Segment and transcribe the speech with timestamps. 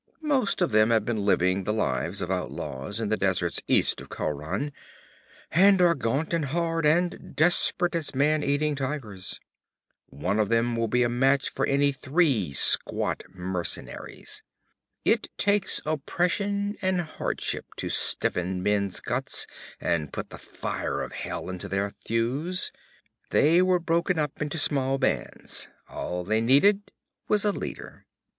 [0.23, 4.09] Most of them have been living the lives of outlaws in the deserts east of
[4.09, 4.71] Khauran,
[5.51, 9.39] and are gaunt and hard and desperate as man eating tigers.
[10.07, 14.41] One of them will be a match for any three squat mercenaries.
[15.05, 19.45] It takes oppression and hardship to stiffen men's guts
[19.79, 22.71] and put the fire of hell into their thews.
[23.29, 26.89] They were broken up into small bands; all they needed
[27.27, 28.07] was a leader.